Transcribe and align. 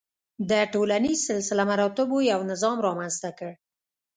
د 0.49 0.51
ټولنیز 0.73 1.17
سلسله 1.29 1.63
مراتبو 1.71 2.17
یو 2.31 2.39
نظام 2.51 2.77
رامنځته 2.87 3.29
کړ. 3.37 3.49